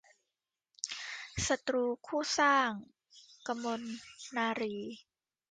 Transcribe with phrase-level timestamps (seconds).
[1.47, 2.69] ศัตรูคู่สร้าง-
[3.47, 3.81] กมล
[4.35, 4.97] นารีย์